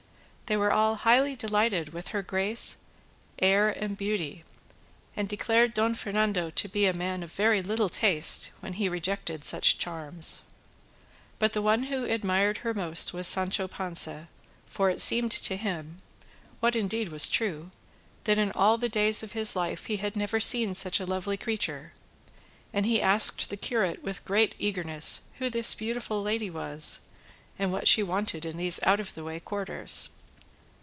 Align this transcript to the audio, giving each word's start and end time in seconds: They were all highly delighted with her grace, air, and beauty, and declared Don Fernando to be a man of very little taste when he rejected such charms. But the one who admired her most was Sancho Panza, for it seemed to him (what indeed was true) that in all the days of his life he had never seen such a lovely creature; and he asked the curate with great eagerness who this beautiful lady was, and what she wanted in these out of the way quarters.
They 0.51 0.57
were 0.57 0.73
all 0.73 0.95
highly 0.95 1.37
delighted 1.37 1.93
with 1.93 2.09
her 2.09 2.21
grace, 2.21 2.79
air, 3.39 3.69
and 3.69 3.95
beauty, 3.97 4.43
and 5.15 5.29
declared 5.29 5.73
Don 5.73 5.95
Fernando 5.95 6.49
to 6.49 6.67
be 6.67 6.85
a 6.85 6.93
man 6.93 7.23
of 7.23 7.31
very 7.31 7.63
little 7.63 7.87
taste 7.87 8.49
when 8.59 8.73
he 8.73 8.89
rejected 8.89 9.45
such 9.45 9.77
charms. 9.77 10.41
But 11.39 11.53
the 11.53 11.61
one 11.61 11.83
who 11.83 12.03
admired 12.03 12.57
her 12.57 12.73
most 12.73 13.13
was 13.13 13.29
Sancho 13.29 13.69
Panza, 13.69 14.27
for 14.65 14.89
it 14.89 14.99
seemed 14.99 15.31
to 15.31 15.55
him 15.55 16.01
(what 16.59 16.75
indeed 16.75 17.07
was 17.07 17.29
true) 17.29 17.71
that 18.25 18.37
in 18.37 18.51
all 18.51 18.77
the 18.77 18.89
days 18.89 19.23
of 19.23 19.31
his 19.31 19.55
life 19.55 19.85
he 19.85 19.95
had 20.03 20.17
never 20.17 20.41
seen 20.41 20.73
such 20.73 20.99
a 20.99 21.05
lovely 21.05 21.37
creature; 21.37 21.93
and 22.73 22.85
he 22.85 23.01
asked 23.01 23.49
the 23.49 23.55
curate 23.55 24.03
with 24.03 24.25
great 24.25 24.53
eagerness 24.59 25.21
who 25.37 25.49
this 25.49 25.73
beautiful 25.73 26.21
lady 26.21 26.49
was, 26.49 26.99
and 27.57 27.71
what 27.71 27.87
she 27.87 28.03
wanted 28.03 28.43
in 28.43 28.57
these 28.57 28.81
out 28.83 28.99
of 28.99 29.13
the 29.13 29.23
way 29.23 29.39
quarters. 29.39 30.09